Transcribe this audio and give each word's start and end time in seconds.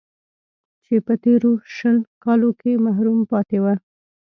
چې 0.83 0.95
په 1.05 1.13
تېرو 1.23 1.51
شل 1.75 1.97
کالو 2.23 2.49
کې 2.61 2.71
محروم 2.85 3.19
پاتې 3.31 3.57
و 3.63 3.65